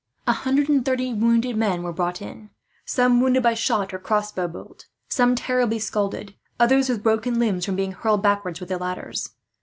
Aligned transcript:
A 0.25 0.33
hundred 0.33 0.67
and 0.67 0.83
thirty 0.83 1.13
wounded 1.13 1.55
men 1.55 1.83
were 1.83 1.93
brought 1.93 2.23
in, 2.23 2.49
some 2.85 3.21
wounded 3.21 3.43
by 3.43 3.53
shot 3.53 3.93
or 3.93 3.99
crossbow 3.99 4.47
bolt, 4.47 4.87
some 5.07 5.35
terribly 5.35 5.77
scalded, 5.77 6.33
others 6.59 6.89
with 6.89 7.03
broken 7.03 7.37
limbs 7.37 7.65
from 7.65 7.75
being 7.75 7.91
hurled 7.91 8.23
backwards 8.23 8.59
with 8.59 8.69
the 8.69 8.79
ladders. 8.79 9.29